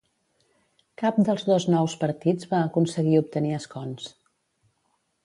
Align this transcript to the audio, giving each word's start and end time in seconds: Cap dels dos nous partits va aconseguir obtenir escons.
Cap 1.01 1.19
dels 1.27 1.43
dos 1.49 1.67
nous 1.73 1.95
partits 2.05 2.49
va 2.53 2.63
aconseguir 2.71 3.21
obtenir 3.25 3.53
escons. 3.59 4.09